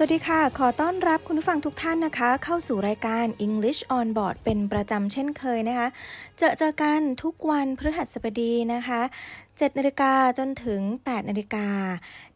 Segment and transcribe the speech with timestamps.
[0.00, 5.88] สวัสดีค่ะ ขอต้อนรับคุณผู้ฟังทุกท่านนะคะ เข้าสู่รายการ English on Board เป็นประจำเช่นเคยนะคะ
[6.38, 9.00] เจอเจอกันทุกวันพฤหัสบดีนะคะ
[9.44, 11.66] 7นาฬิกาจนถึง 8นาฬิกา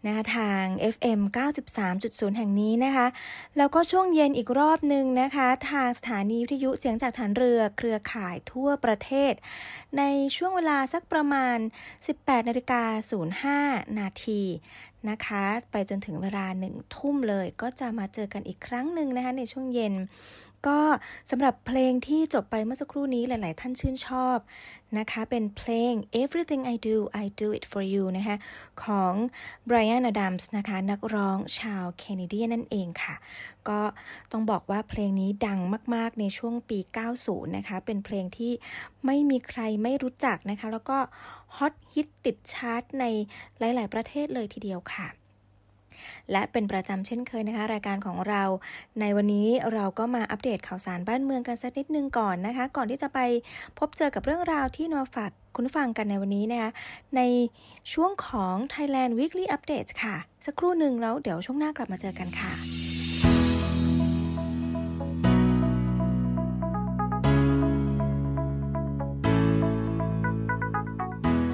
[0.06, 0.64] นะคะทาง
[0.94, 1.20] FM
[1.78, 3.06] 93.0 แห่งนี้นะคะ
[3.56, 9.32] แล้วก็ช่วงเย็นอีกรอบหนึ่งนะคะ ทางสถานีวิทยุเสียงจากฐานเรือเครือข่ายทั่วประเทศ
[9.98, 10.02] ใน
[10.36, 11.58] ช่วงเวลาสักประมาณ
[12.02, 12.82] 18นาฬิกา
[13.60, 14.42] 05 นาที
[15.10, 19.94] นะคะ ไปจนถึงเวลาหนึ่งทุ่มเลยก็จะมาเจอกันอีกครั้งหนึ่งนะคะในช่วงเย็น
[20.66, 20.80] ก็
[21.30, 24.38] สำหรับเพลงที่จบไปเมื่อสักครู่นี้หลาย ๆ ท่านชื่นชอบ
[24.98, 25.92] นะคะ เป็นเพลง
[26.22, 28.36] Everything I Do I Do It For You นะคะ
[28.84, 29.12] ของ
[29.68, 33.14] Brian Adams นะคะ นักร้องชาวแคนาเดียนั่นเองค่ะ
[33.68, 33.80] ก็
[34.32, 35.60] ต้องบอกว่าเพลงนี้ดัง
[35.94, 36.78] มาก ๆ ในช่วงปี
[37.18, 38.52] 90 นะคะ เป็นเพลงที่
[39.06, 40.98] ไม่มีใครไม่รู้จักนะคะ แล้วก็
[41.56, 43.04] ฮอตฮิตติดชาร์ตใน
[43.58, 45.08] หลาย ๆ ประเทศเลยทีเดียวค่ะ
[46.32, 48.42] และเป็นประจำเช่นเคยนะคะ รายการของเรา
[49.00, 53.18] ในวันนี้เราก็มาอัปเดตข่าวสารบ้านเมืองกันสักนิดนึงก่อนนะคะ ก่อนที่จะไป
[53.78, 56.70] พบเจอกับเรื่องราวที่นำมาฝากคุณฟังกันในวันนี้นะคะ
[57.16, 57.20] ใน
[57.92, 60.16] ช่วงของ Thailand Weekly Updates ค่ะ
[60.46, 62.52] สักครู่หนึ่งแล้วเดี๋ยวช่วงหน้ากลับมาเจอกันค่ะ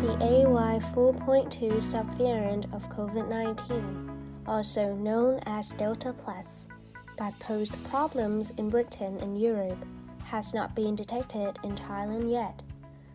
[0.00, 4.07] The AY 4.2 subvariant of COVID 19,
[4.49, 6.67] also known as Delta Plus,
[7.19, 9.85] that posed problems in Britain and Europe,
[10.25, 12.62] has not been detected in Thailand yet,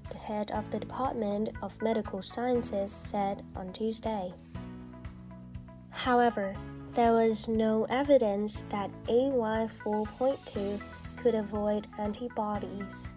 [0.09, 4.33] the head of the Department of Medical Sciences said on Tuesday.
[5.89, 6.55] However,
[6.93, 10.79] there was no evidence that AY 4.2
[11.17, 13.11] could avoid antibodies.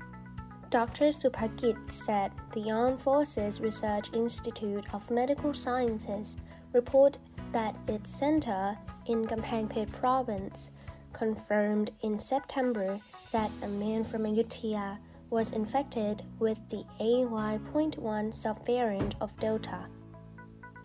[0.71, 1.07] Dr.
[1.07, 6.37] Supakit said the Armed Forces Research Institute of Medical Sciences
[6.73, 7.19] report
[7.53, 8.77] that its center
[9.07, 10.71] in Kampangpet province
[11.13, 13.01] confirmed in September
[13.33, 14.99] that a man from Ayutthaya
[15.31, 19.87] was infected with the AY.1 subvariant of Delta.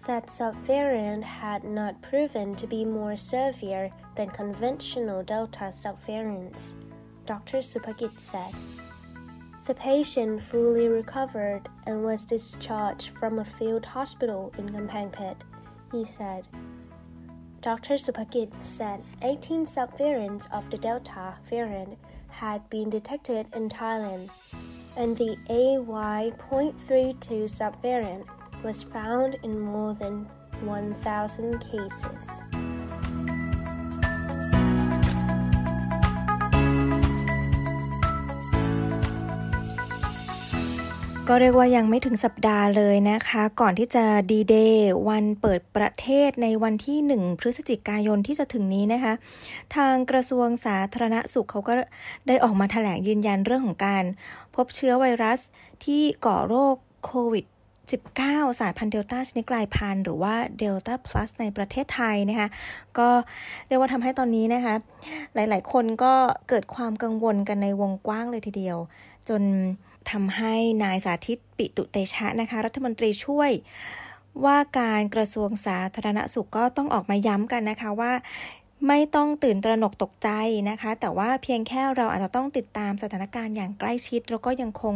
[0.07, 6.73] That subvariant had not proven to be more severe than conventional Delta subvariants,
[7.25, 7.57] Dr.
[7.57, 8.53] Supakit said.
[9.67, 15.35] The patient fully recovered and was discharged from a field hospital in Kampangpet,
[15.91, 16.47] he said.
[17.61, 17.95] Dr.
[17.95, 21.97] Supakit said 18 subvariants of the Delta variant
[22.29, 24.29] had been detected in Thailand,
[24.95, 26.33] and the AY.32
[27.45, 28.25] subvariant
[28.63, 30.27] was found in more than
[30.63, 32.43] 1,000 cases.
[41.29, 49.13] ก็เรียกว่ายังไม่ถึงสัปดาห์เลยนะคะ ก่อนที่จะดีเดย์วันเปิดประเทศในวันที่ 1 พฤศจิกายนที่จะถึงนี้นะคะ
[49.75, 51.73] ทางกระทรวงสาธารณสุขเขาก็
[52.27, 54.03] ได้ออกมาแถลงยืนยันเรื่องของการ
[54.55, 55.39] พบเชื้อไวรัส
[55.85, 56.75] ที่ก่อโรค
[57.05, 57.45] โควิด
[58.01, 62.47] 19 สายพันธุ์เดลต้าชนิดกลายพันธุ์หรือว่าเดลต้าพลัสในประเทศไทยนะคะ
[62.99, 63.09] ก็
[63.67, 64.75] เรียกว่าทำให้ตอนนี้นะคะ
[65.35, 66.13] หลายๆ คนก็
[66.49, 68.77] เกิดความกังวลกันในวงกว้างเลยทีเดียว
[69.29, 69.43] จน
[70.11, 73.51] ทำให้นายสาธิตปิตุเตชะนะคะ รัฐมนตรีช่วย
[74.45, 78.13] ว่าการกระทรวงสาธารณสุขก็ต้องออกมาย้ำกันนะคะว่า
[78.87, 80.29] ไม่ต้องตื่นตระหนกตกใจ
[80.69, 84.95] นะคะ แต่ว่าเพียงแค่เราอาจจะต้องติดตามสถานการณ์อย่างใกล้ชิด แล้วก็ยังคง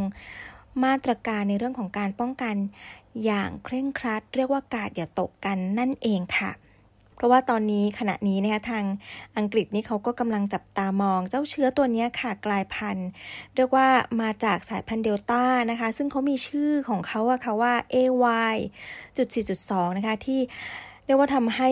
[0.84, 2.55] มาตรการในเรื่องของการป้องกัน
[3.25, 6.51] อย่างเคร่งครัด เรียกว่ากาดอย่าตกกันนั่นเองค่ะ
[7.25, 8.86] ราะว่าตอนนี้ขณะนี้นะคะทาง
[9.38, 13.10] อังกฤษนี่เขาก็กำลังจับตามอง เจ้าเชื้อตัวนี้ค่ะกลายพันธุ์
[13.55, 13.88] เรียกว่า
[14.22, 18.55] มาจากสายพันธุ์เดลต้านะคะ ซึ่งเขามีชื่อของเขาอะค่ะว่า AY
[19.17, 19.27] จุด
[19.62, 20.41] 4.2 นะคะที่
[21.05, 21.70] เรียกว่าทำให้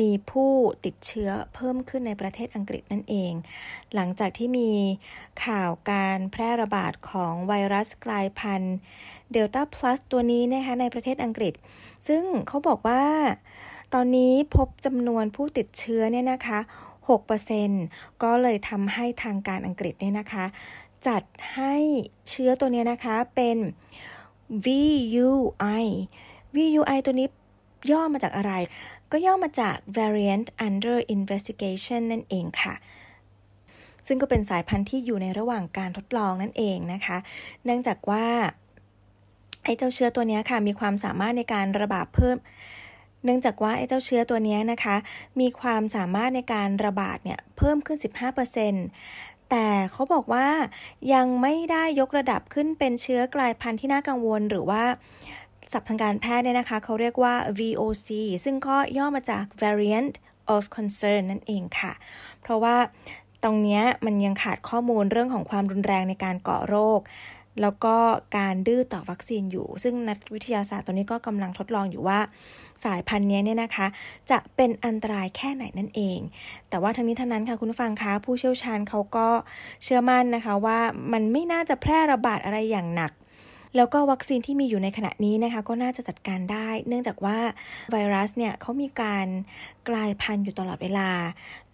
[0.00, 0.52] มีผู้
[0.84, 3.32] ติดเชื้อเพิ่มขึ้นในประเทศอังกฤษนั่นเอง
[3.94, 4.70] หลังจากที่มี
[5.44, 8.76] ข่าวการแพร่ระบาดของไวรัสกลายพันธุ์
[9.32, 11.54] เดลต้าพลัสตัวนี้นะคะในประเทศอังกฤษ
[12.08, 13.02] ซึ่งเขาบอกว่า
[13.94, 16.58] ตอนนี้พบจำนวนผู้ติดเชื้อเนี่ยนะคะ
[17.40, 20.44] 6%ก็เลยทำให้ทางการอังกฤษเนี่ยนะคะ
[21.06, 21.22] จัด
[21.54, 21.74] ให้
[22.28, 23.56] เชื้อตัวนี้นะคะเป็น
[24.66, 25.84] VUI
[26.56, 27.28] VUI ตัวนี้
[27.90, 28.52] ย่อมาจากอะไร
[29.12, 32.74] ก็ย่อมาจาก variant under investigation นั่นเองค่ะ
[34.06, 37.16] ซึ่งก็เป็นสายพันธุ์ที่อยู่ในระหว่างการทดลองนั่นเองนะคะ
[37.64, 38.26] เนื่องจากว่า
[39.64, 42.36] ไอ้เจ้าเชื้อตัวนี้ค่ะ มีความสามารถในการระบาดเพิ่ม
[43.24, 44.96] เนื่องจากว่าไอ้เจ้าเชื้อตัวนี้นะคะ
[45.40, 47.98] มีความสามารถในการระบาดเนี่ยเพิ่มขึ้น
[48.74, 50.48] 15%แต่เขาบอกว่า
[51.14, 54.84] ยังไม่ได้ยกระดับขึ้นเป็นเชื้อกลายพันธุ์ที่น่ากังวลหรือว่า
[55.72, 58.08] ศัพท์ทางการแพทย์เนี่ยนะคะ เขาเรียกว่า VOC
[58.44, 60.12] ซึ่งก็ย่อมาจาก variant
[60.54, 61.92] of concern นั่นเองค่ะ
[62.40, 62.76] เพราะว่า
[63.44, 67.00] ตรงนี้มันยังขาดข้อมูลเรื่องของความรุนแรงในการเกาะโรค
[67.60, 67.96] แล้วก็
[68.38, 72.18] การดื้อต่อวัคซีนอยู่ ซึ่งนักวิทยาศาสตร์ตัวนี้ก็กำลังทดลองอยู่ว่า
[72.84, 73.86] สายพันธุ์นี้เนี่ยนะคะ
[74.30, 76.18] จะเป็นอันตรายแค่ไหนนั่นเอง
[76.68, 79.28] แต่ว่าทั้งนี้ทั้งนั้นค่ะคุณฟังคะผู้เชี่ยวชาญเขาก็
[79.84, 80.78] เชื่อมั่นนะคะว่า
[81.12, 83.12] มันไม่น่าจะแพร่ระบาดอะไรอย่างหนัก
[83.76, 87.38] แล้วก็วัคซีนที่มีอยู่ในขณะนี้นะคะก็น่าจะจัดการได้ เนื่องจากว่า
[87.92, 89.26] ไวรัสเนี่ยเขามีการ
[89.88, 91.10] กลายพันธุ์อยู่ตลอดเวลา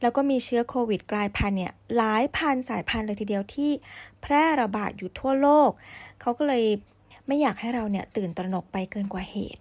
[0.02, 3.71] แล้วก็มีเชื้อโควิดกลายพันธุ์เนี่ยหลายพันสายพันธุ์เลยทีเดียวที่
[4.23, 5.71] แพร่ระบาดอยู่ทั่วโลก
[6.21, 6.64] เขาก็เลย
[7.26, 9.61] ไม่อยากให้เราเนี่ยตื่นตระหนกไปเกินกว่าเหตุ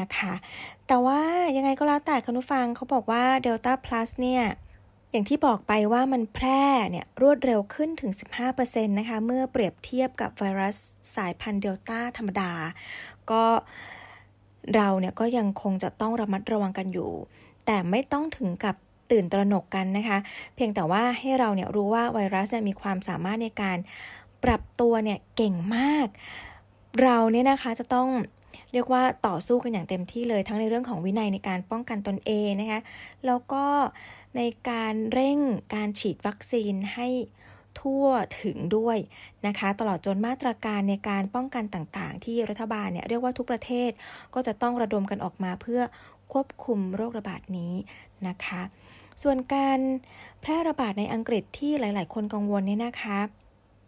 [0.00, 0.34] นะคะ
[0.86, 1.20] แต่ว่า
[1.56, 4.44] ยังไงก็แล้วแต่คุณผู้ฟังเขาบอกว่าเดลต้าพลัสเนี่ย
[5.10, 8.12] อย่างที่บอกไปว่ามันแพร่เนี่ยรวดเร็วขึ้นถึง
[8.50, 10.76] 15%นะคะ เมื่อเปรียบเทียบกับไวรัส
[11.16, 12.52] สายพันธุ์เดลต้าธรรมดา
[13.30, 13.44] ก็
[14.74, 17.10] เราเนี่ยก็ยังคงจะต้องระมัดระวังกันอยู่
[17.66, 18.76] แต่ไม่ต้องถึงกับ
[19.10, 20.18] ตื่นตระหนกกันนะคะ
[20.54, 23.78] เพียงแต่ว่าให้เราเนี่ยรู้ว่าไวรัสเนี่ยมีความสามารถในการ
[24.44, 26.08] ปรับตัวเนี่ยเก่งมาก
[27.02, 28.08] เราเนี่ยนะคะจะต้อง
[28.72, 32.80] เรียกว่าต่อสู้กันอย่างเต็มที่เลยทั้งในเรื่องของวินัยในการป้องกันตนเองนะคะ
[33.26, 33.64] แล้วก็
[34.36, 35.38] ในการเร่ง
[35.74, 37.08] การฉีดวัคซีนให้
[37.80, 38.06] ทั่ว
[38.42, 38.98] ถึงด้วย
[39.46, 43.90] นะคะ ตลอดจนมาตรการในการป้องกันต่างๆ ที่รัฐบาลเนี่ยเรียกว่าทุกประเทศ
[44.34, 45.82] ก็จะต้องระดมกันออกมาเพื่อ
[46.32, 47.74] ควบคุมโรคระบาดนี้
[48.28, 48.62] นะคะ
[49.22, 49.78] ส่วนการ
[50.40, 53.18] แพร่ระบาดในอังกฤษที่หลาย ๆ คนกังวลเนี่ยนะคะ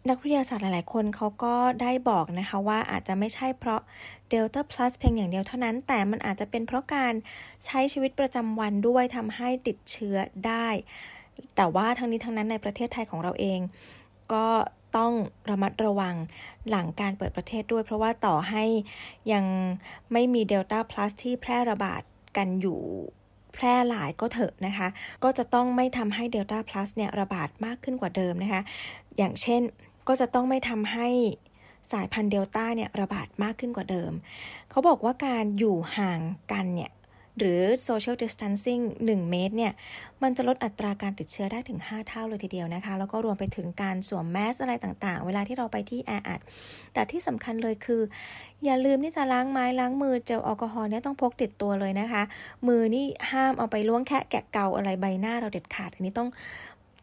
[0.09, 3.81] นักวิทยาศาสตร์หลาย ๆ คนเขาก็ได้บอกนะคะว่าอาจจะไม่ใช่เพราะ
[4.31, 7.13] เดลต้าพลัสเพียงอย่างเดียวเท่านั้น แต่มันอาจจะเป็นเพราะการ
[7.65, 10.67] ใช้ชีวิตประจำวันด้วยทำให้ติดเชื้อได้
[11.55, 13.59] แต่ว่าทั้งนี้ทั้งนั้นในประเทศไทยของเราเอง
[14.33, 14.47] ก็
[14.97, 15.13] ต้อง
[15.49, 16.15] ระมัดระวัง
[16.69, 18.63] หลังการเปิดประเทศด้วย เพราะว่าต่อให้
[19.33, 19.45] ยัง
[20.11, 22.01] ไม่มีเดลต้าพลัสที่แพร่ระบาด
[22.37, 22.79] กันอยู่
[23.53, 24.87] แพร่หลายก็เถอะนะคะ
[25.23, 28.61] ก็จะต้องไม่ทำให้เดลต้าพลัสเนี่ยระบาดมากขึ้นกว่าเดิมนะคะ
[29.17, 29.61] อย่างเช่น
[30.07, 31.07] ก็จะต้องไม่ทำให้
[31.93, 34.11] สายพันธุ์เดลต้าเนี่ยระบาดมากขึ้นกว่าเดิม
[34.69, 36.21] เขาบอกว่าการอยู่ห่าง
[36.53, 36.91] กันเนี่ย
[37.39, 39.73] หรือ social distancing 1 เมตรเนี่ย
[40.23, 46.39] มันจะลดอัตราการติดเชื้อได้ถึง 5 เท่าเลยทีเดียวนะคะ แล้วก็รวมไปถึงการสวมแมสอะไรต่างๆ เวลาที่เราไปที่แออัด
[46.93, 48.01] แต่ที่สำคัญเลยคือ
[48.65, 52.23] อย่าลืมที่จะล้างไม้ล้างมือเจลแอลกอฮอล์เนี่ยต้องพกติดตัวเลยนะคะ
[52.67, 56.29] มือนี่ห้ามเอาไปล้วงแค่แกะเกาอะไรใบหน้าเราเด็ดขาด อันนี้ต้อง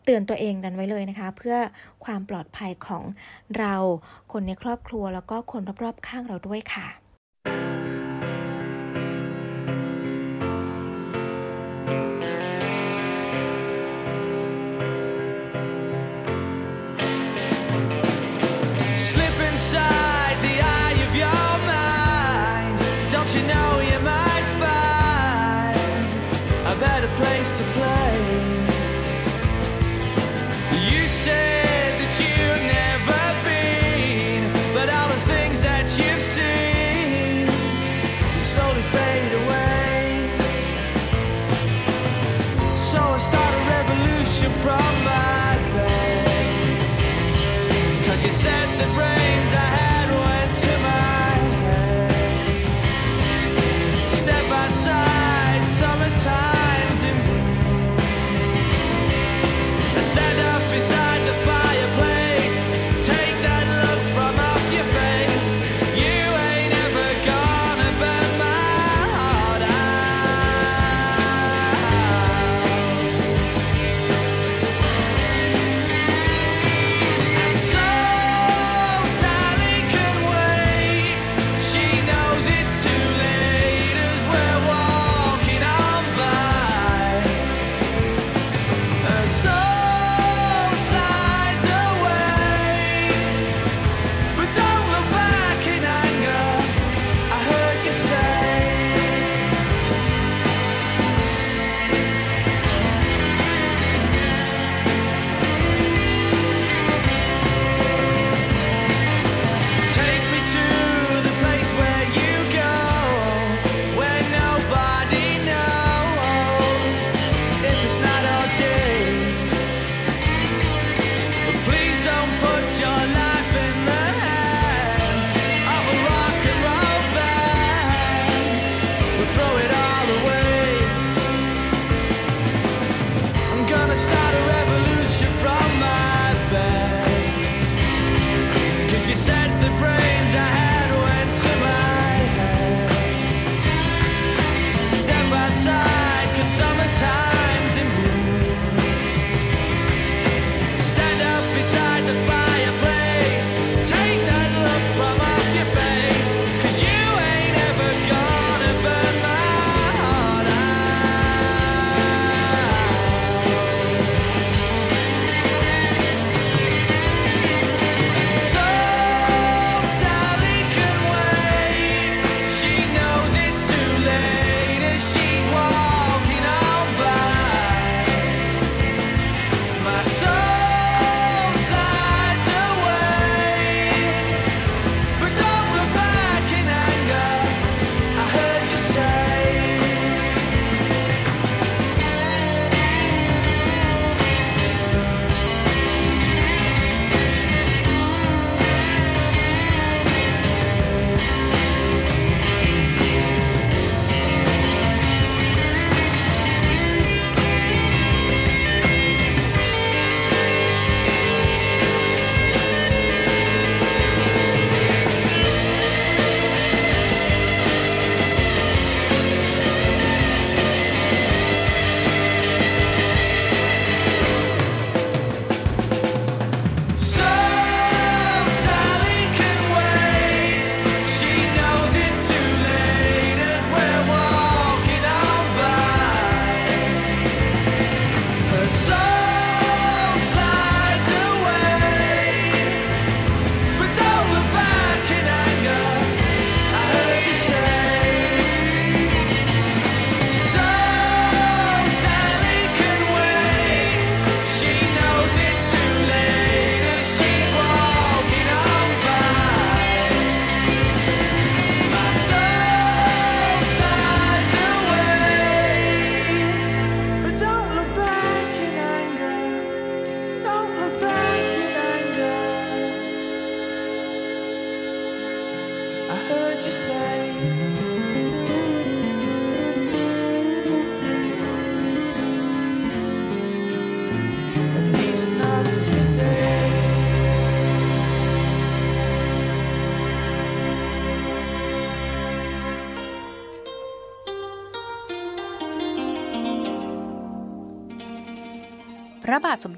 [0.08, 1.56] ตือนตัวเองดันไว้เลยนะคะ เพื่อ
[2.04, 3.04] ความปลอดภัยของ
[3.58, 3.74] เรา
[4.32, 6.86] คนในครอบครัวแล้วก็คนรอบๆข้างเราด้วยค่ะ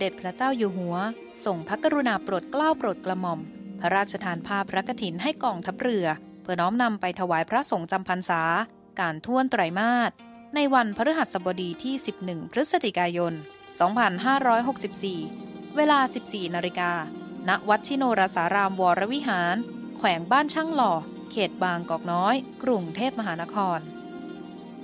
[0.01, 0.97] เด็จพระเจ้าอยู่หัว
[1.45, 3.41] ส่งพระกรุณาโปรดเกล้าโปรดกระหม่อม
[3.81, 6.07] พระราชทานภาพพระกฐินให้กองทัพเรือ
[6.43, 8.43] เพื่อน้อมนำไปถวายพระสงฆ์จำพรรษา
[9.01, 10.11] การท่วนไตรมาส
[10.55, 13.33] ในวันพฤหัสบดีที่ 11 พฤศจิกายน
[14.55, 16.93] 2564 เวลา 14 นาฬิกา
[17.49, 19.57] ณ วัดชิโนรสารามวรวิหาร
[19.97, 20.93] แขวงบ้านช่างหล่อ
[21.31, 23.79] เขตบางกอกน้อย กรุงเทพมหานคร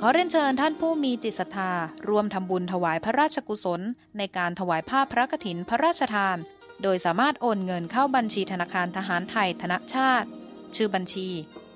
[0.01, 1.73] ขอเรียนเชิญท่านผู้มีจิตศรัทธา
[2.09, 3.81] ร่วมทำบุญถวายพระราชกุศล
[4.19, 6.37] ในการถวายภาพพระกฐินพระราชทาน
[6.83, 10.29] โดยสามารถโอนเงินเข้าบัญชีธนาคารทหารไทยธนชาติ
[10.77, 11.29] ชื่อบัญชี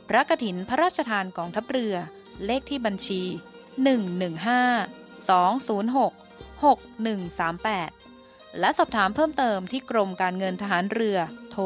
[0.08, 1.94] พระกฐินพระราชทานกองทัพเรือ
[2.44, 3.22] เลขที่บัญชี
[4.04, 11.18] 115 206 6138 และสอบถามเพิ่มเติมที่กรมการเงินทหารเรือ
[11.52, 11.64] โทร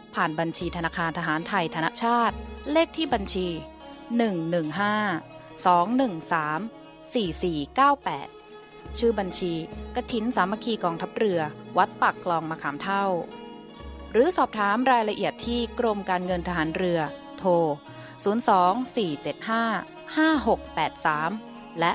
[0.15, 2.35] ผ่านบัญชีธนาคารทหารไทยธนชาติ
[2.71, 3.55] เลขที่บัญชี 115
[5.65, 9.53] 213 4498 ชื่อบัญชี
[9.95, 11.39] กฐินสามัคคีกองทัพเรือ
[11.77, 13.05] วัดปากคลองมะขามเท่า
[14.11, 16.99] หรือสอบถามรายละเอียดที่กรมการเงินทหารเรือ
[17.37, 17.51] โทร
[18.23, 21.91] 02475 5683 และ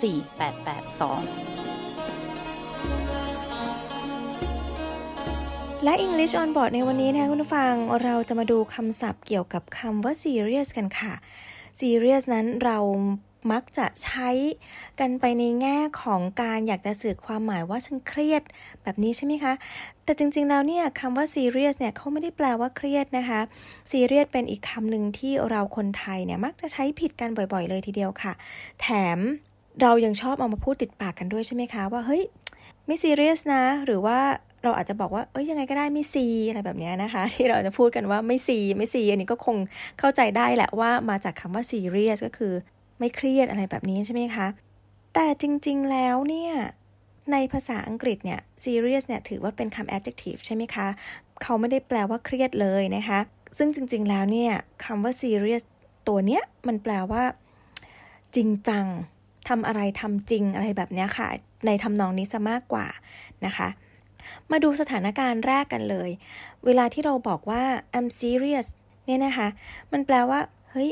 [0.00, 1.75] 02475
[5.88, 7.72] และ English on board ในวันนี้นะคะคุณผู้ฟัง
[8.02, 11.12] เราจะมาดูคำศัพท์เกี่ยวกับคำว่า serious กันค่ะ
[11.80, 12.78] serious นั้นเรา
[13.52, 14.30] มักจะใช้
[15.00, 18.42] กันไปในแง่ของการอยากจะสื่อความหมายว่าฉันเครียด
[18.82, 19.52] แบบนี้ใช่ไหมคะ
[20.04, 23.40] แต่จริงๆ แล้วเนี่ยคำว่า serious เนี่ยเขาไม่ได้แปลว่าเครียดนะคะ
[23.90, 28.32] serious เป็นอีกคำหนึ่งที่เราคนไทยเนี่ยมักจะใช้ผิดกันบ่อยๆ เลยทีเดียวค่ะ
[28.80, 29.18] แถม
[29.82, 32.22] เรายังชอบเอามาพูดติดปากกันด้วยใช่ไหมคะ ว่าเฮ้ย
[32.86, 34.18] ไม่ serious นะ หรือว่า
[34.66, 39.56] เราอาจจะบอกว่า เอ้ยยังไงก็ได้ไม่ซีอะไรแบบนี้นะคะ ที่เราจะพูดกันว่าไม่ซีไม่ซีอันนี้ก็คง
[39.98, 42.52] เข้าใจได้แหละว่ามาจากคำว่า serious ก็คือ
[42.98, 44.46] ไม่เครียดอะไรแบบนี้ใช่ไหมคะ
[45.14, 46.52] แต่จริงๆแล้วเนี่ย
[47.32, 50.86] ในภาษาอังกฤษเนี่ย serious เนี่ยถือว่าเป็นคำ adjective ใช่ไหมคะ
[51.42, 53.18] เขาไม่ได้แปลว่าเครียดเลยนะคะ
[53.58, 54.52] ซึ่งจริง ๆ แล้วเนี่ย
[54.84, 55.64] คำว่า serious
[56.08, 57.22] ตัวเนี้ยมันแปลว่า
[58.36, 58.86] จริงจัง
[59.48, 61.28] ทำอะไรทำจริงอะไรแบบนี้ค่ะ
[61.66, 62.86] ในทำนองนี้ซะมากกว่า
[63.46, 63.68] นะคะ
[64.50, 66.10] มาดูสถานการณ์แรกกันเลย
[66.66, 67.62] เวลาที่เราบอกว่า
[67.96, 68.66] I'm serious
[69.06, 69.48] เนี่ยนะคะ
[69.92, 70.90] มันแปลว่า เฮ้ย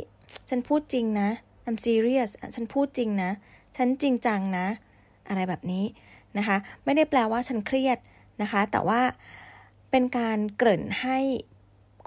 [0.49, 1.29] ฉันพูดจริงนะ
[1.67, 3.31] I'm serious ฉันพูดจริงนะ
[3.77, 4.67] ฉันจริงจังนะ
[5.29, 5.85] อะไรแบบนี้
[6.39, 7.99] นะคะ ไม่ได้แปลว่าฉันเครียด
[8.43, 9.01] นะคะ แต่ว่า
[9.91, 11.19] เป็นการเกริ่นให้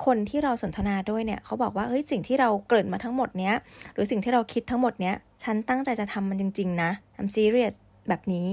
[0.05, 3.55] คนที่เราสนทนาด้วยเนี่ยเขาบอกว่าเฮ้ยสิ่งที่เราเกริ่นมาทั้งหมดเนี้ย
[3.93, 7.73] หรือสิ่งที่เราคิดทั้งหมดเนี้ยฉันตั้งใจจะทำมันจริง ๆ นะ I'm serious
[8.09, 8.47] แบบนี้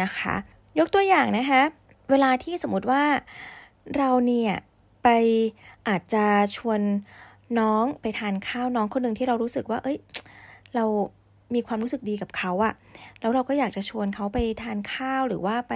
[0.00, 0.34] นะคะ
[0.78, 1.62] ยกตัวอย่างนะคะ
[2.10, 3.02] เวลาที่สมมติว่า
[3.96, 4.52] เราเนี่ย
[5.02, 5.08] ไป
[5.88, 6.24] อาจจะ
[6.56, 6.80] ชวน
[7.58, 9.98] น้องไปทานข้าวน้องคนหนึ่งที่เรารู้สึกว่า เอ้ย
[10.74, 10.84] เรา
[11.54, 12.72] มีความรู้สึกดีกับเขาอะ
[13.20, 15.74] แล้วเราก็อยากจะชวนเขาไปทานข้าวหรือว่าไป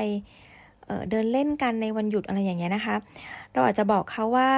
[0.87, 2.97] เเดินเล่นกันในวันหยุดอะไรอย่างเงี้ยนะคะ
[3.53, 4.51] เราอาจจะบอกเขาว่า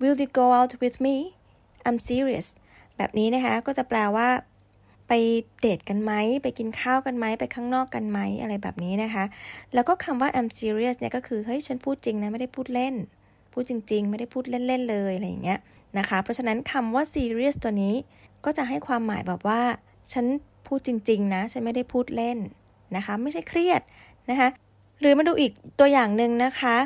[0.00, 1.16] will you go out with me
[1.86, 2.46] I'm serious
[2.96, 4.28] แบบนี้นะคะ ก็จะแปลว่า
[5.14, 5.24] ไป
[5.60, 9.24] เดทกันไหม ไปกินข้าวกันไหม ไปข้างนอกกันไหม อะไรแบบนี้นะคะ
[9.74, 12.94] แล้วก็คำว่า I'm serious เนี่ยก็คือ เฮ้ย ฉันพูดจริงนะ ไม่ได้พูดเล่น
[13.52, 15.58] พูดจริง ๆ ไม่ได้พูดเล่น ๆ เลย อะไรอย่างเงี้ย
[15.98, 17.94] นะคะ เพราะฉะนั้นคำว่า serious ตัวนี้
[18.44, 19.62] ก็จะให้ความหมายแบบว่า
[20.12, 20.26] ฉัน
[20.66, 22.38] พูดจริง ๆ นะ ฉันไม่ได้พูดเล่น
[22.96, 23.80] นะคะ ไม่ใช่เครียด
[24.30, 24.48] นะคะ
[25.00, 26.76] หรือมาดูอีกตัวอย่างหนึ่งนะคะ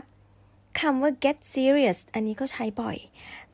[0.80, 2.96] คำว่า get serious อันนี้ก็ใช้บ่อย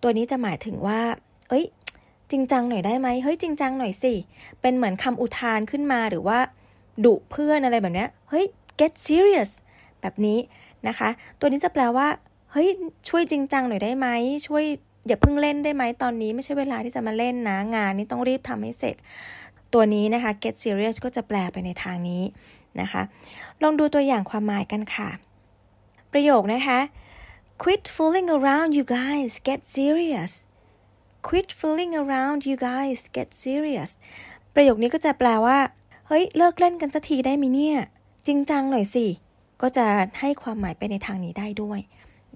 [0.02, 1.00] ตัวนี้จะหมายถึงว่า
[1.48, 1.66] เอ้ย
[2.32, 4.12] จริงจังหน่อยได้ไหมเฮ้ยจริงจังหน่อยสิ
[4.60, 6.38] เป็นเหมือนคำอุทานขึ้นมาหรือว่า
[7.04, 8.44] ดุเพื่อนอะไรแบบนี้เฮ้ย
[8.80, 9.50] get serious
[10.00, 10.38] แบบนี้
[10.88, 12.08] นะคะ ตัวนี้จะแปลว่า
[12.52, 12.68] เฮ้ย
[13.08, 14.08] ช่วยจริงจังหน่อยได้ไหม
[14.46, 14.64] ช่วย
[15.06, 18.96] อย่าเพิ่งเล่นได้ไหมตอนนี้ไม่ใช่เวลาที่จะมาเล่นนะ งานนี้ต้องรีบทำให้เสร็จ
[19.72, 22.22] ตัวนี้นะคะ get serious ก็จะแปลไปในทางนี้
[22.80, 23.02] นะคะ
[23.62, 25.08] ลองดูตัวอย่างความหมายกันค่ะ
[26.12, 26.78] ประโยคนะคะ
[27.62, 30.32] quit fooling around you guys get serious
[31.28, 33.90] quit fooling around you guys get serious
[34.54, 35.58] ประโยคนี้ก็จะแปลว่า
[36.06, 37.78] เฮ้ย เลิกเล่นกันสักทีได้ไหมเนี่ย
[38.26, 39.06] จริงจังหน่อยสิ
[39.62, 39.86] ก็จะ
[40.20, 41.80] ให้ความหมายไปในทางนี้ได้ด้วย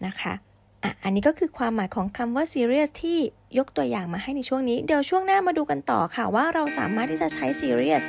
[0.07, 0.35] นะคะ
[0.83, 3.19] อะอันนี้ก็คือความหมายของคำว่า serious ที่
[3.59, 8.05] ยกตัวอย่างมาให้ในช่วงนี้ เดี๋ยวช่วงหน้ามาดูกันต่อค่ะว่าเราสามารถที่จะใช้ serious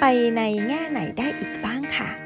[0.00, 0.04] ไป
[0.36, 2.25] ในแง่ไหนได้อีกบ้างค่ะ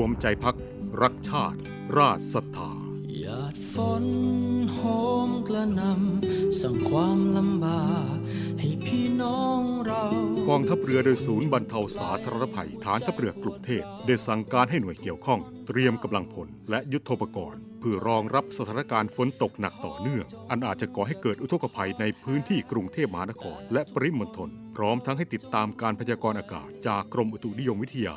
[0.00, 0.56] วมใจพัก
[1.02, 1.58] รักชาติ
[1.98, 2.72] ราชศรัทธา
[3.20, 4.06] หยาดฝน
[4.74, 4.78] โห
[5.28, 8.16] มกระหนำสั่งความลำบาก
[8.60, 10.04] ให้พี่น้องเรา
[10.48, 28.16] กองทัพเรือโดยศูนย์บรรเทาสาธารณภัยฐานทัพเรือกรุงเทพได้สั่งการให้หน่วยเกี่ยวข้อง เตรียมกำลังพลและยุทโธปกรณ์เพื่อรองรับสถานการณ์ฝนตกหนักต่อเนื่อง อันอาจจะก่อให้เกิดอุทกภัยในพื้นที่กรุงเทพมหานคร และปริมณฑลพร้อมทั้งให้ติดตามการพยากรณ์อากาศจากกรมอุตุนิยมวิทยา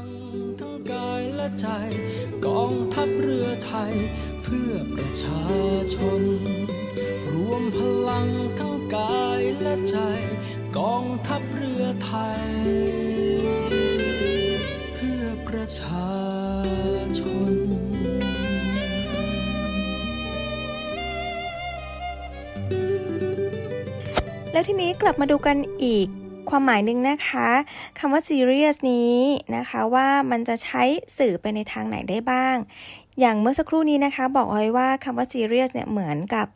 [0.59, 1.67] ทั้งกายและใจ
[2.45, 3.93] กองทัพเรือไทย
[4.43, 5.43] เพื่อประชา
[5.95, 6.21] ชน
[7.31, 7.77] รวมพ
[8.09, 8.27] ลัง
[8.59, 9.97] ทั้งกายและใจ
[10.77, 12.43] กองทัพเรือไทย
[14.93, 16.11] เพื่อประชา
[17.19, 17.53] ชน
[24.51, 26.07] แล้วทีนี้กลับมาดูกันอีก
[26.49, 27.49] ความหมายหนึ่งนะคะ
[27.99, 29.17] คำว่า serious นี้
[29.55, 30.83] นะคะว่ามันจะใช้
[31.17, 32.55] สื่อไปในทางไหนได้บ้าง
[33.19, 36.47] อย่างเมื่อสักครู่นี้นะคะ บอกอาไว้ว่าคำว่า serious เนี่ยเหมือนกับ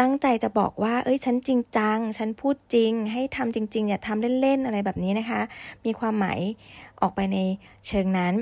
[0.00, 5.40] ตั้งใจจะบอกว่า เอ้ย ฉันจริงจัง ฉันพูดจริง ให้ทำจริง ๆ อย่าทำเล่น ๆ อะไรแบบนี้นะคะ
[5.84, 6.40] มีความหมาย
[7.00, 7.38] ออกไปใน
[7.86, 8.34] เชิงนั้น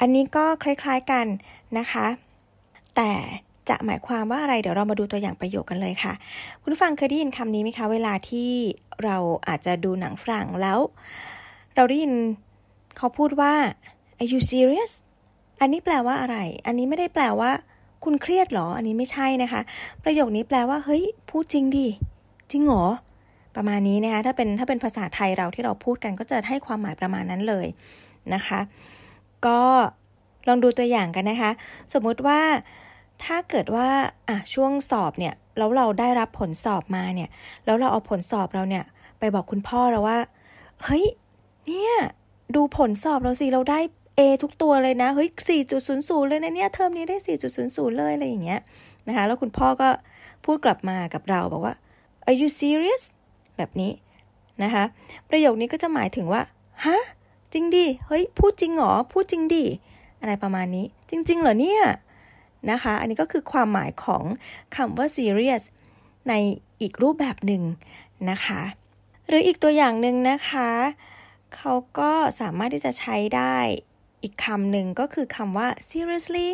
[0.00, 1.26] อันนี้ก็คล้าย ๆ กัน
[1.78, 2.06] นะคะ
[2.96, 3.12] แต่
[3.68, 6.12] จะหมายความว่าอะไรเดี๋ยวเรามาดูตัวอย่างประโยคกันเลยค่ะ
[6.62, 8.50] คุณฟังเคยได้ยินคำนี้ไหมคะ เวลาที่
[9.04, 9.16] เรา
[9.48, 10.78] อาจจะดูหนังฝรั่งแล้ว
[11.76, 12.12] เราได้ยิน
[12.96, 13.52] เขาพูดว่า
[14.20, 14.92] are you serious
[15.60, 16.36] อันนี้แปลว่าอะไร
[16.66, 17.50] อันนี้ไม่ได้แปลว่า
[18.04, 19.60] คุณเครียดหรอ อันนี้ไม่ใช่นะคะ
[20.04, 21.88] ประโยคนี้แปลว่า เฮ้ย พูดจริงดิ
[22.50, 22.86] จริงเหรอ
[23.56, 27.66] ประมาณนี้นะคะ ถ้าเป็นถ้าเป็นภาษาไทยเราที่เราพูดกันก็จะให้ความหมายประมาณนั้นเลย
[28.34, 28.60] นะคะ
[29.46, 29.60] ก็
[30.48, 31.50] ลองดูตัวอย่างกันนะคะ
[31.92, 32.40] สมมุติว่า
[33.24, 33.88] ถ้าเกิดว่า
[34.28, 37.28] อะช่วงสอบเนี่ยแล้วเราได้รับผลสอบมาเนี่ย
[37.64, 38.84] แล้วเราเอาผลสอบเราเนี่ย
[39.18, 40.18] ไปบอกคุณพ่อเราว่า
[40.84, 41.04] เฮ้ย
[41.66, 41.94] เนี่ย
[42.56, 43.80] ดูผลสอบเราสิเราได้
[44.18, 45.28] A ทุกตัวเลยนะ เฮ้ย
[45.78, 47.16] 4.00 เลยนะเนี่ย เทอมนี้ได้
[47.56, 48.60] 4.00 เลยอะไรอย่างเงี้ย
[49.08, 49.88] นะคะ แล้วคุณพ่อก็
[50.44, 51.74] พูดกลับมากับเราบอกว่า
[52.28, 53.02] are you serious
[53.56, 53.92] แบบนี้
[54.62, 54.84] นะคะ
[55.30, 56.42] ประโยคนี้ก็จะหมายถึงว่า
[56.84, 56.98] ฮะ
[57.52, 59.64] จริงดิ เฮ้ย พูดจริงหรอ พูดจริงดิ
[60.20, 61.82] อะไรประมาณนี้ จริง ๆ เหรอเนี่ย
[62.70, 64.24] นะคะ อันนี้ก็คือความหมายของ
[64.76, 65.62] คำว่า serious
[66.28, 66.34] ใน
[66.82, 67.62] อีกรูปแบบหนึ่ง
[68.30, 68.62] นะคะ
[69.28, 70.70] หรืออีกตัวอย่างหนึ่งนะคะ
[71.56, 73.56] เขาก็สามารถที่จะใช้ได้
[74.22, 76.48] อีกคำหนึ่งก็คือคำว่า seriously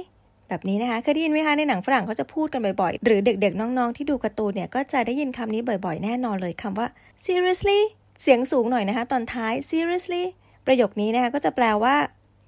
[0.49, 6.87] แบบนี้นะคะ เคยได้ยินไหมคะ ในหนังฝรั่งเขาจะพูดกันบ่อยๆ หรือเด็กๆ น้องๆ ที่ดูการ์ตูนเนี่ย ก็จะได้ยินคำนี้บ่อยๆ แน่นอนเลยคำว่า
[7.25, 7.81] seriously
[8.23, 10.25] เสียงสูงหน่อยนะคะ ตอนท้าย seriously
[10.67, 11.97] ประโยคนี้นะคะ ก็จะแปลว่า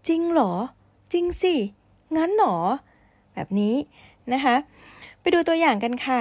[0.08, 0.52] จริงหรอ
[1.12, 1.54] จริงสิ
[2.16, 2.56] งั้นหรอ
[3.38, 3.74] แบบนี้
[4.32, 4.56] นะคะ
[5.20, 6.20] ไปดูตัวอย่างกันค่ะ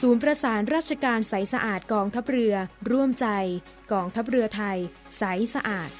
[0.00, 2.54] ศูนย์ประสานราชการใสสะอาดกองทัพเรือ
[2.90, 3.26] ร่วมใจ
[3.92, 4.78] กองทัพเรือไทย
[5.18, 5.22] ใส
[5.54, 5.90] สะอาด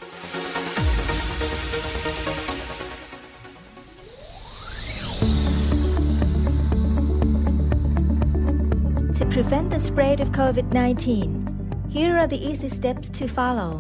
[9.19, 13.73] To prevent the spread of COVID-19, here are the easy steps to follow.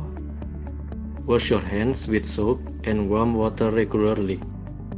[1.27, 4.39] Wash your hands with soap and warm water regularly.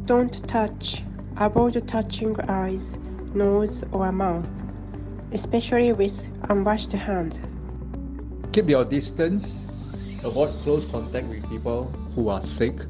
[0.04, 1.02] Don't touch.
[1.36, 2.98] Avoid touching eyes,
[3.34, 4.63] nose, or mouth,
[5.34, 7.40] especially with unwashed hands.
[8.52, 9.66] Keep your distance.
[10.22, 12.86] Avoid close contact with people who are sick.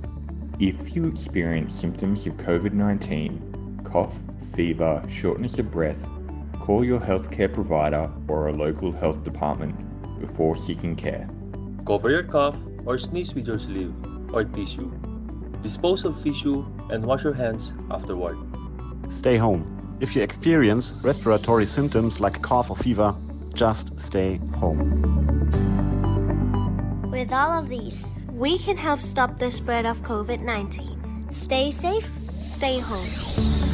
[0.61, 4.15] If you experience symptoms of COVID 19, cough,
[4.55, 6.09] fever, shortness of breath,
[6.61, 9.75] call your healthcare provider or a local health department
[10.21, 11.29] before seeking care.
[11.87, 13.95] Cover your cough or sneeze with your sleeve
[14.33, 14.93] or tissue.
[15.63, 18.37] Dispose of tissue and wash your hands afterward.
[19.11, 19.74] Stay home.
[20.01, 23.15] If you experience respiratory symptoms like cough or fever,
[23.55, 25.01] just stay home.
[27.11, 31.29] With all of these, we can help stop the spread of COVID 19.
[31.31, 33.74] Stay safe, stay home.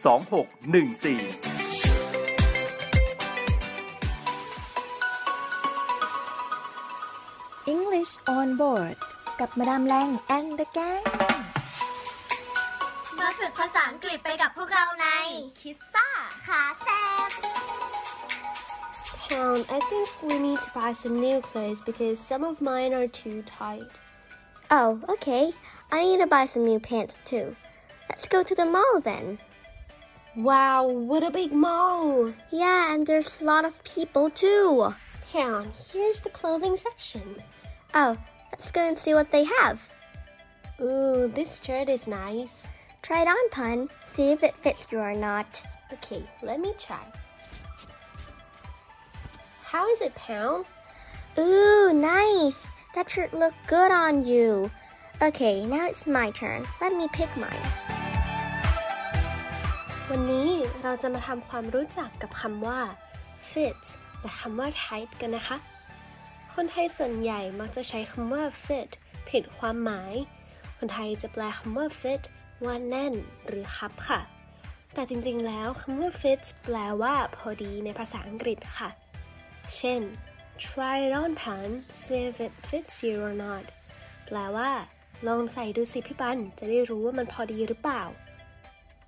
[0.00, 1.56] 2614
[7.74, 8.96] English on board
[9.40, 11.02] กับมาดามแรง and the gang
[13.18, 15.06] มาฝึกภาษาอังกฤษไปกับพวกเราใน
[15.60, 16.08] คิสซ่า
[16.46, 16.88] ขาแซ
[17.28, 17.30] บ
[19.30, 23.08] Pound, I think we need to buy some new clothes because some of mine are
[23.08, 23.94] too tight.
[24.70, 25.44] Oh, okay.
[25.90, 27.46] I need to buy some new pants too.
[28.08, 29.26] Let's go to the mall then.
[30.35, 32.31] Wow, what a big mall!
[32.51, 34.93] Yeah, and there's a lot of people too.
[35.33, 37.35] Pound, here's the clothing section.
[37.93, 38.17] Oh,
[38.49, 39.89] let's go and see what they have.
[40.79, 42.69] Ooh, this shirt is nice.
[43.01, 43.89] Try it on, Pun.
[44.05, 45.61] See if it fits you or not.
[45.91, 47.03] Okay, let me try.
[49.63, 50.65] How is it, Pound?
[51.37, 52.63] Ooh, nice.
[52.95, 54.71] That shirt looked good on you.
[55.21, 56.65] Okay, now it's my turn.
[56.79, 57.90] Let me pick mine.
[60.15, 60.51] วันนี้
[60.83, 62.79] เราจะมาทำความรู้จักกับคำว่า
[63.51, 63.81] fit
[64.21, 65.57] และคำว่า tight กันนะคะ
[66.53, 68.89] คนไทยส่วนใหญ่มักจะใช้คำว่า fit
[69.29, 70.13] ผิดความหมาย
[70.77, 72.21] คนไทยจะแปลคำว่า fit
[72.65, 73.13] ว่าแน่น
[73.47, 74.19] หรือคับค่ะ
[74.93, 78.89] แต่จริงๆ แล้วคำว่า fit แปลว่าพอดีในภาษาอังกฤษค่ะ
[79.77, 80.01] เช่น
[80.65, 81.69] try it on pan
[82.01, 83.65] see if it fits you or not
[84.25, 84.71] แปลว่า
[85.27, 88.03] ลองใส่ดูสิพี่ปัน จะได้รู้ว่ามันพอดีหรือเปล่า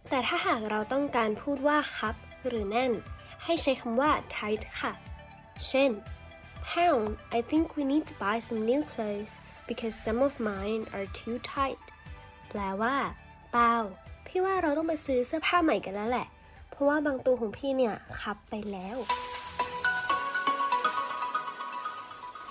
[0.09, 2.15] แต่ถ้าหากเราต้องการพูดว่าคับ
[2.47, 2.91] หรือแน่น
[3.43, 4.93] ให้ใช้คำว่า tight ค่ะ
[5.67, 5.91] เช่น
[6.69, 9.33] Pound I think we need to buy some new clothes
[9.69, 11.83] because some of mine are too tight
[12.49, 12.95] แปลว่า
[13.51, 13.73] เปล่า
[14.27, 16.27] พี่ว่าเราต้องไปซื้อเสื้อผ้าใหม่กันแล้วแหละ
[16.71, 18.97] เพราะว่าบางตัวของพี่เนี่ยคับไปแล้ว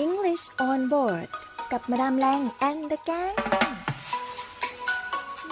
[0.05, 1.29] English on board
[1.73, 3.37] กับมาดามแรง and the gang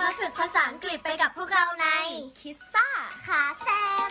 [0.01, 1.87] มาฝึกภาษาอังกฤษไปกับพวกเราใน
[2.41, 2.89] คิสซ่า
[3.27, 3.69] ขาแซ
[4.09, 4.11] บ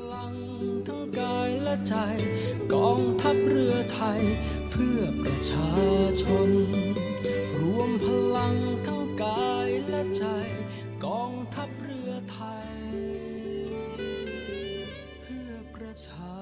[1.19, 1.95] กายและใจ
[2.73, 4.21] กองทัพเรือไทย
[4.71, 5.71] เพื่อประชา
[6.21, 6.49] ชน
[7.59, 8.05] รวมพ
[8.35, 8.55] ลัง
[8.85, 10.25] ทั้งกายและใจ
[11.05, 12.69] กองทัพเรือไทย
[15.21, 16.33] เพื่อประชา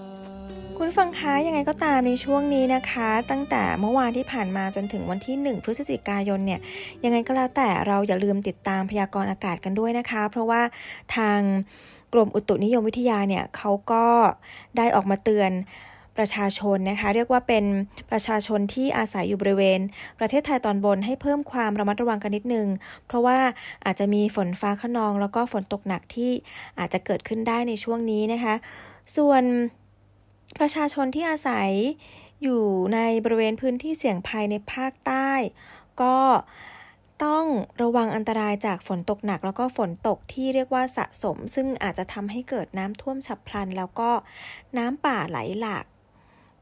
[0.78, 6.60] คุณฟังคะยังไงก็ตามในช่วงนี้นะคะ ตั้งแต่เมื่อวานที่ผ่านมาจนถึงวันที่ 1 พฤศจิกายนเนี่ย
[7.04, 10.62] ยังไงก็แล้วแต่เราอย่าลืมติดตามพยากรณ์อากาศกันด้วยนะคะ เพราะว่า
[11.16, 11.40] ทาง
[12.14, 14.06] กรมอุตุนิยมวิทยาเนี่ยเขาก็
[14.78, 15.52] ได้ออกมาเตือน
[16.18, 17.66] ประชาชนนะคะเรียกว่าเป็น
[18.12, 19.80] ประชาชนที่อาศัยอยู่บริเวณ
[20.20, 22.68] ประเทศไทยตอนบนให้เพิ่มความระมัดระวังกันนิดนึง
[23.06, 23.40] เพราะว่า
[23.86, 26.32] อาจจะมีฝนฟ้าขนอง แล้วก็ฝนตกหนักที่
[26.80, 28.56] อาจจะเกิดขึ้นได้ในช่วงนี้นะคะ
[29.18, 29.44] ส่วน
[30.60, 31.70] ประชาชนที่อาศัย
[32.44, 35.32] อยู่ในบริเวณพื้นที่เสี่ยงภัยในภาคใต้
[36.02, 36.18] ก็
[37.26, 37.46] ต้อง
[37.82, 44.10] ระวังอันตรายจากฝนตกหนัก แล้วก็ฝนตกที่เรียกว่าสะสม ซึ่งอาจจะทำให้เกิดน้ำท่วมฉับพลัน แล้วก็
[44.78, 45.86] น้ำป่าไหลหลาก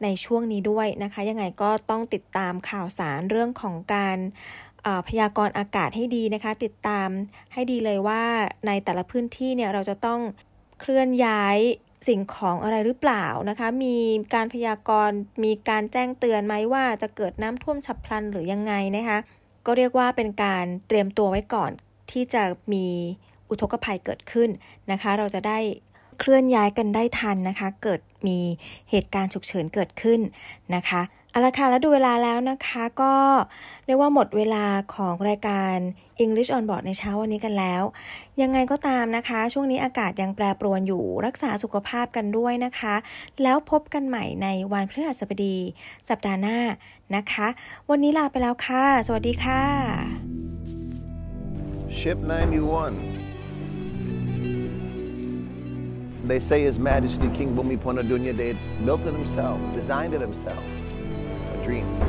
[0.03, 4.17] ในช่วงนี้ด้วยนะคะ ยังไงก็ต้องติดตามข่าวสารเรื่องของการ
[5.07, 7.09] พยากรณ์อากาศให้ดีนะคะ ติดตาม
[7.53, 8.23] ให้ดีเลยว่า
[8.67, 10.19] ในแต่ละพื้นที่เนี่ยเราจะต้อง
[10.79, 11.57] เคลื่อนย้าย
[12.07, 13.97] สิ่งของอะไรหรือเปล่านะคะ มี
[14.33, 19.19] การพยากรณ์มีการแจ้งเตือนไหมว่าจะเกิดน้ำท่วมฉับพลันหรือยังไงนะคะ
[19.67, 21.71] ก็เรียกว่าเป็นการเตรียมตัวไว้ก่อน
[22.11, 22.43] ที่จะ
[22.73, 22.85] มี
[23.49, 24.49] อุทกภัยเกิดขึ้น
[24.91, 25.59] นะคะ เราจะได้
[26.19, 28.39] เคลื่อนย้ายกันได้ทันนะคะ เกิดมี
[28.89, 30.21] เหตุการณ์ฉุกเฉินเกิดขึ้น
[30.75, 31.01] นะคะ
[31.37, 33.13] เอาละค่ะแล้วดูเวลาแล้วนะคะก็
[33.85, 34.65] เรียกว่าหมดเวลา
[34.95, 35.75] ของรายการ
[36.23, 37.83] English on Board ในเช้าวันนี้กันแล้ว
[38.41, 42.95] ยังไงก็ตามนะคะ ช่วงนี้อากาศยังแปรปรวนอยู่รักษาสุขภาพกันด้วยนะคะ
[43.43, 45.57] แล้วพบกันใหม่ในวันพฤหัสบดี
[46.09, 46.59] สัปดาห์หน้า
[47.15, 47.47] นะคะ
[47.89, 49.63] วันนี้ลาไปแล้วค่ะ สวัสดีค่ะ
[51.99, 53.27] Ship 91.
[56.29, 58.51] They say His Majesty King Bhumipona Dunya, they
[58.85, 60.63] built it himself, designed it himself.
[61.67, 61.99] Dream.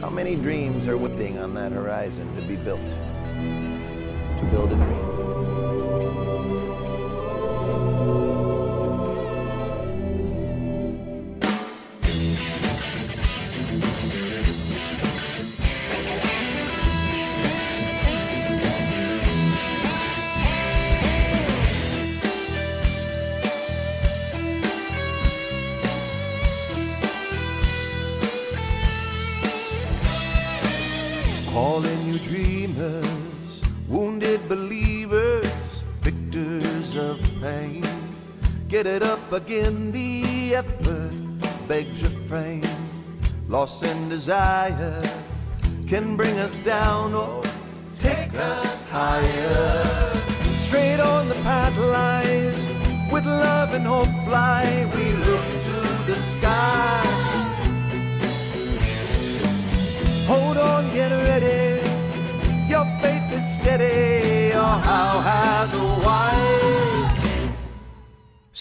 [0.00, 2.80] How many dreams are waiting on that horizon to be built?
[2.80, 5.17] To build a dream.
[39.48, 41.14] Again, the effort
[41.66, 42.62] begs refrain.
[43.48, 45.02] Loss and desire
[45.86, 47.42] can bring us down or
[47.98, 50.14] take us higher.
[50.58, 52.66] Straight on the path lies,
[53.10, 55.37] with love and hope fly, we look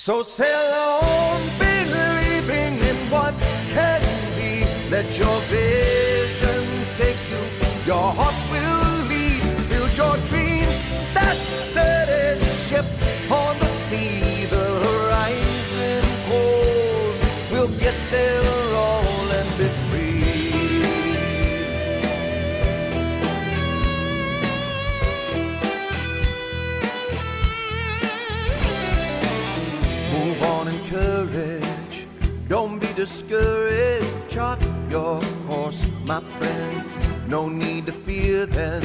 [0.08, 3.34] So sail on, believing in what
[3.74, 4.02] can
[4.38, 4.64] be.
[4.90, 6.64] Let your vision
[6.96, 7.44] take you.
[7.86, 9.44] Your heart will lead.
[9.68, 10.82] Build your dreams.
[11.14, 12.86] That steady ship
[13.30, 14.37] on the sea.
[33.08, 34.30] Discouraged.
[34.30, 36.84] Chart your course, my friend.
[37.28, 38.84] No need to fear then.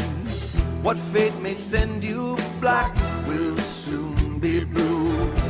[0.82, 2.94] What fate may send you, black
[3.26, 5.41] will soon be blue.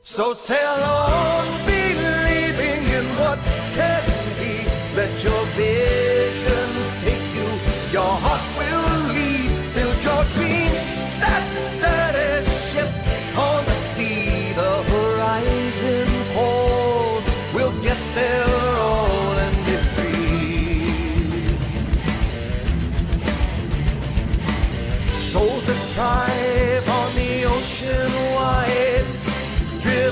[0.00, 1.61] So sail on,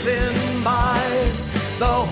[0.02, 0.98] driven by
[1.78, 2.09] the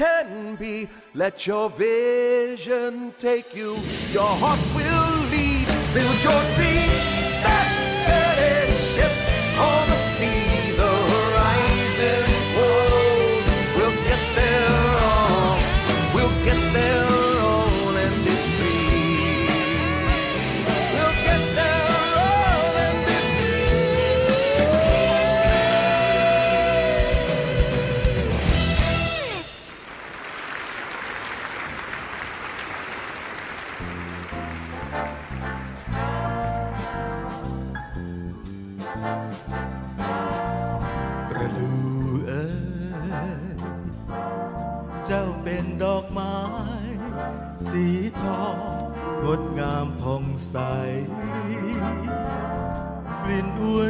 [0.00, 0.88] can be.
[1.12, 3.72] Let your vision take you.
[4.16, 5.66] Your heart will lead.
[5.92, 7.04] Build your dreams.
[8.94, 9.14] Ship
[9.68, 10.72] on the sea.
[10.80, 13.46] The horizon grows.
[13.76, 14.74] We'll get there.
[16.14, 17.09] We'll get there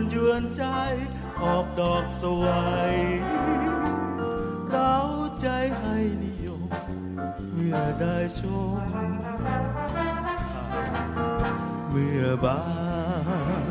[0.01, 0.65] นอนยวนใจ
[1.43, 2.45] ออกดอกสว
[2.93, 2.95] ย
[4.71, 4.97] เรา
[5.41, 5.49] ใจ
[5.79, 6.69] ให้นิยม
[7.53, 8.43] เมื่อได้ช
[8.75, 8.79] ม
[11.91, 12.63] เมื่อบา
[13.63, 13.67] น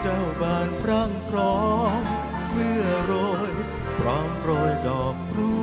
[0.00, 1.60] เจ้าบานพรั่งพร้อ
[1.98, 2.00] ม
[2.52, 3.12] เมื่อโร
[3.50, 3.52] ย
[3.98, 5.54] พร้อมโรยดอกรู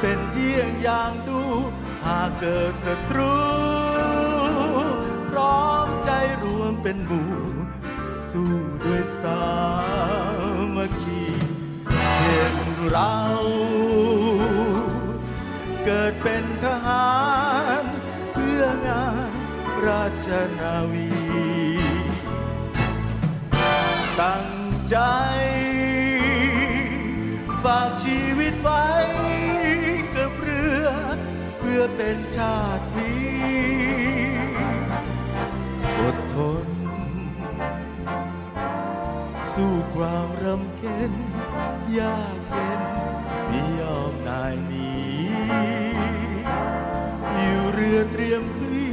[0.00, 1.40] เป็นเยี่ยงอย่างดู
[2.06, 3.71] หากเกิดศัตรู
[6.92, 7.32] เป็นหมู่
[8.28, 9.44] สู้ด้วยสา
[10.76, 11.24] มัคคี
[12.14, 12.56] เช่น
[12.90, 13.16] เรา
[15.84, 17.12] เกิดเป็นทหา
[17.82, 17.84] ร
[18.32, 19.30] เพื่องาน
[19.86, 20.28] ราช
[20.60, 21.10] นาวี
[24.20, 24.48] ตั้ง
[24.90, 24.96] ใจ
[27.64, 28.88] ฝากชีวิตไว้
[30.16, 30.86] กับเรือ
[31.58, 32.86] เพื่อเป็นชาติ
[40.04, 41.12] ความรำเค็น
[41.98, 42.82] ยากเย็น
[43.46, 44.92] ไม่ยอมนายหนี
[47.34, 48.84] อยู่เรือเตรียมพลี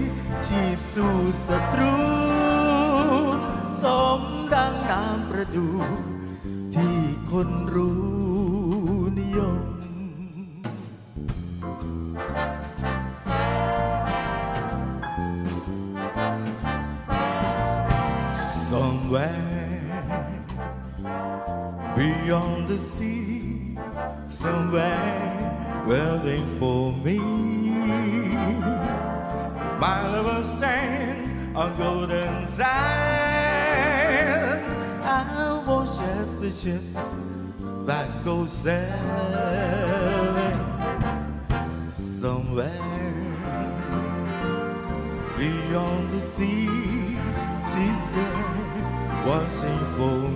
[0.45, 1.95] ชีพสู่ศัตรู
[3.83, 3.85] ส
[4.19, 4.21] ม
[4.53, 5.67] ดังน้ำประดู
[6.75, 6.97] ที่
[7.31, 8.18] คนรู้
[24.29, 27.17] somewhere waiting for me.
[29.79, 32.69] My lover stands on golden sand.
[35.03, 36.95] I watch as the ships
[37.85, 38.89] that go sailing
[41.91, 42.69] somewhere
[45.37, 46.67] beyond the sea.
[47.71, 50.28] She said, watching for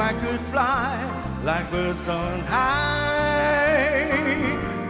[0.00, 0.94] I could fly
[1.42, 4.06] like birds on high,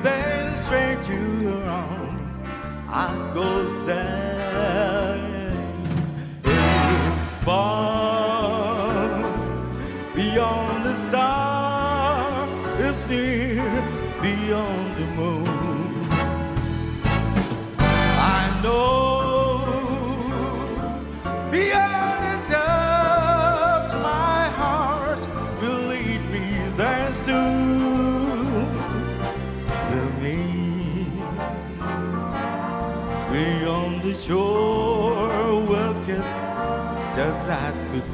[0.02, 2.42] then straight to her arms
[2.88, 5.28] I'd go sailing.
[6.44, 8.17] It's far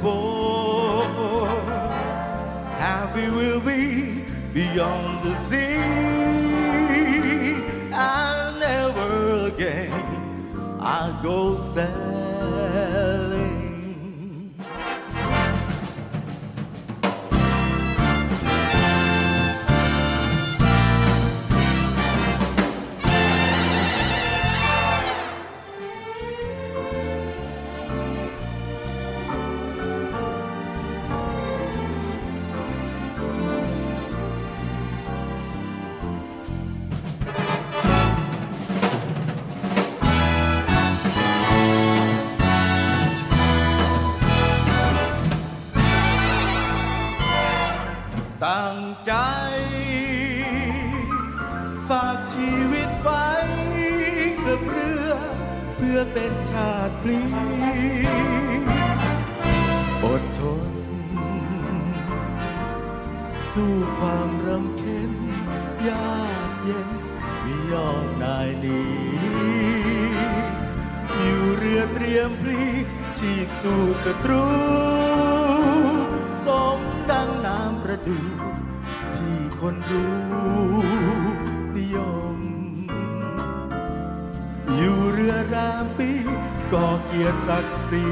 [0.05, 1.47] before.
[2.77, 5.77] Happy we'll be beyond the sea,
[7.91, 9.93] and never again
[10.81, 12.04] I'll go sailing.
[57.09, 57.21] ลี
[60.05, 60.73] อดทน
[63.51, 65.13] สู้ความรำเค็ญ
[65.89, 66.89] ยากเย็น
[67.43, 68.81] ไม่ยอมนายหนี
[71.19, 72.63] อยู่เรือเตรียมพลี
[73.19, 88.05] ฉีกสู่ศัตรูี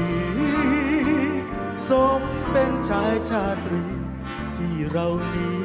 [1.89, 2.21] สม
[2.51, 3.85] เป็นชายชาตรี
[4.57, 5.62] ที่เรานี้